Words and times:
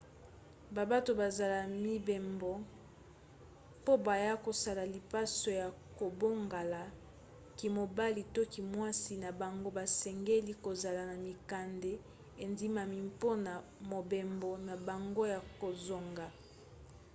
babato 0.75 1.11
bazola 1.21 1.59
mibembo 1.83 2.51
po 3.85 3.93
baya 4.05 4.33
kosala 4.45 4.83
lipaso 4.93 5.49
ya 5.61 5.67
kobongola 5.97 6.81
kimobali 7.57 8.21
to 8.35 8.41
kimwasi 8.53 9.13
na 9.23 9.29
bango 9.41 9.69
basengeli 9.77 10.53
kozala 10.65 11.01
na 11.09 11.15
mikanda 11.25 11.93
endimami 12.43 12.97
mpona 13.09 13.53
mobembo 13.91 14.49
na 14.67 14.75
bango 14.87 15.23
ya 15.33 15.39
kozonga 15.61 16.27